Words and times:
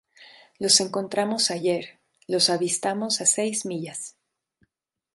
los 0.57 0.79
encontramos 0.79 1.51
ayer. 1.51 1.99
los 2.27 2.49
avistamos 2.49 3.21
a 3.21 3.27
seis 3.27 3.67
millas. 3.67 4.17